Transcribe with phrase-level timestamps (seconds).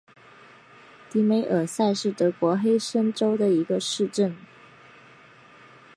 [1.11, 4.35] 迪梅尔塞是德国黑森州的一个市镇。